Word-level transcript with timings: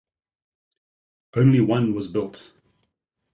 Only 1.35 1.61
one 1.61 1.93
was 1.93 2.07
built. 2.07 2.53